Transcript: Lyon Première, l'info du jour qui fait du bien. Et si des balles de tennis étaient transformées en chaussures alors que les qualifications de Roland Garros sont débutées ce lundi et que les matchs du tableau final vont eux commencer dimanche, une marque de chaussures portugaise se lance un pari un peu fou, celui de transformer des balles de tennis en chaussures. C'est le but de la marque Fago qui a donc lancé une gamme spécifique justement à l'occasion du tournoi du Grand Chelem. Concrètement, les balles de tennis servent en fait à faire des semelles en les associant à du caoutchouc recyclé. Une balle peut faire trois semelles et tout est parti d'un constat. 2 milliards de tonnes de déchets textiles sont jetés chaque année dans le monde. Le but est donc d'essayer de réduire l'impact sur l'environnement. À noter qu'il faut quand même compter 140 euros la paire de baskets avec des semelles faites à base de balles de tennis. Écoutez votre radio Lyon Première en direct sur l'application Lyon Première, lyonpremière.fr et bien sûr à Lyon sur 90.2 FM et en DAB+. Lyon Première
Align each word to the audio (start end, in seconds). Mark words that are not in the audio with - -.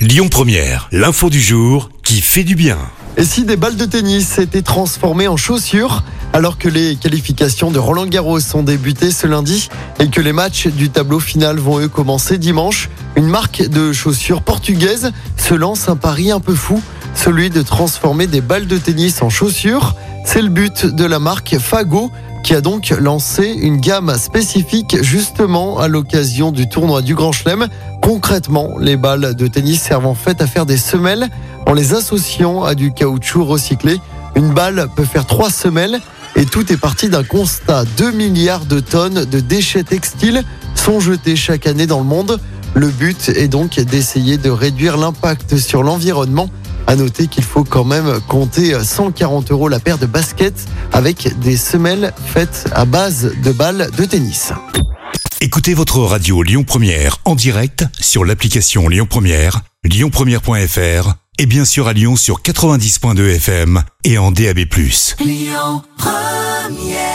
Lyon 0.00 0.28
Première, 0.30 0.88
l'info 0.92 1.28
du 1.28 1.42
jour 1.42 1.90
qui 2.02 2.22
fait 2.22 2.42
du 2.42 2.54
bien. 2.54 2.78
Et 3.18 3.24
si 3.24 3.44
des 3.44 3.58
balles 3.58 3.76
de 3.76 3.84
tennis 3.84 4.38
étaient 4.38 4.62
transformées 4.62 5.28
en 5.28 5.36
chaussures 5.36 6.04
alors 6.32 6.56
que 6.56 6.70
les 6.70 6.96
qualifications 6.96 7.70
de 7.70 7.78
Roland 7.78 8.06
Garros 8.06 8.40
sont 8.40 8.62
débutées 8.62 9.10
ce 9.10 9.26
lundi 9.26 9.68
et 9.98 10.08
que 10.08 10.22
les 10.22 10.32
matchs 10.32 10.68
du 10.68 10.88
tableau 10.88 11.20
final 11.20 11.58
vont 11.58 11.80
eux 11.80 11.88
commencer 11.88 12.38
dimanche, 12.38 12.88
une 13.14 13.26
marque 13.26 13.68
de 13.68 13.92
chaussures 13.92 14.40
portugaise 14.40 15.12
se 15.36 15.52
lance 15.52 15.90
un 15.90 15.96
pari 15.96 16.30
un 16.30 16.40
peu 16.40 16.54
fou, 16.54 16.82
celui 17.14 17.50
de 17.50 17.60
transformer 17.60 18.26
des 18.26 18.40
balles 18.40 18.66
de 18.66 18.78
tennis 18.78 19.20
en 19.20 19.28
chaussures. 19.28 19.94
C'est 20.24 20.40
le 20.40 20.48
but 20.48 20.86
de 20.86 21.04
la 21.04 21.18
marque 21.18 21.58
Fago 21.58 22.10
qui 22.42 22.54
a 22.54 22.60
donc 22.60 22.90
lancé 22.98 23.46
une 23.46 23.78
gamme 23.78 24.16
spécifique 24.16 24.96
justement 25.02 25.78
à 25.78 25.88
l'occasion 25.88 26.52
du 26.52 26.68
tournoi 26.68 27.02
du 27.02 27.14
Grand 27.14 27.32
Chelem. 27.32 27.68
Concrètement, 28.02 28.76
les 28.78 28.96
balles 28.96 29.34
de 29.34 29.46
tennis 29.46 29.80
servent 29.80 30.06
en 30.06 30.14
fait 30.14 30.40
à 30.40 30.46
faire 30.46 30.66
des 30.66 30.76
semelles 30.76 31.28
en 31.66 31.72
les 31.72 31.94
associant 31.94 32.62
à 32.64 32.74
du 32.74 32.92
caoutchouc 32.92 33.44
recyclé. 33.44 34.00
Une 34.34 34.52
balle 34.52 34.88
peut 34.96 35.04
faire 35.04 35.26
trois 35.26 35.50
semelles 35.50 36.00
et 36.36 36.44
tout 36.46 36.72
est 36.72 36.76
parti 36.76 37.08
d'un 37.08 37.24
constat. 37.24 37.84
2 37.96 38.12
milliards 38.12 38.64
de 38.64 38.80
tonnes 38.80 39.24
de 39.24 39.40
déchets 39.40 39.84
textiles 39.84 40.42
sont 40.74 41.00
jetés 41.00 41.36
chaque 41.36 41.66
année 41.66 41.86
dans 41.86 41.98
le 41.98 42.06
monde. 42.06 42.38
Le 42.74 42.88
but 42.88 43.30
est 43.30 43.48
donc 43.48 43.80
d'essayer 43.80 44.38
de 44.38 44.50
réduire 44.50 44.96
l'impact 44.96 45.56
sur 45.56 45.82
l'environnement. 45.82 46.48
À 46.86 46.96
noter 46.96 47.26
qu'il 47.26 47.44
faut 47.44 47.64
quand 47.64 47.84
même 47.84 48.20
compter 48.28 48.74
140 48.82 49.50
euros 49.50 49.68
la 49.68 49.80
paire 49.80 49.98
de 49.98 50.06
baskets 50.06 50.66
avec 50.92 51.38
des 51.40 51.56
semelles 51.56 52.12
faites 52.26 52.68
à 52.74 52.84
base 52.84 53.32
de 53.42 53.52
balles 53.52 53.90
de 53.96 54.04
tennis. 54.04 54.52
Écoutez 55.40 55.72
votre 55.74 56.00
radio 56.00 56.42
Lyon 56.42 56.64
Première 56.64 57.18
en 57.24 57.34
direct 57.34 57.84
sur 57.98 58.24
l'application 58.24 58.88
Lyon 58.88 59.06
Première, 59.08 59.62
lyonpremière.fr 59.84 61.14
et 61.38 61.46
bien 61.46 61.64
sûr 61.64 61.88
à 61.88 61.94
Lyon 61.94 62.16
sur 62.16 62.42
90.2 62.42 63.36
FM 63.36 63.82
et 64.04 64.18
en 64.18 64.30
DAB+. 64.30 64.58
Lyon 65.20 65.82
Première 65.96 67.09